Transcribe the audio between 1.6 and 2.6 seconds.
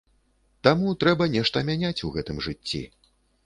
мяняць у гэтым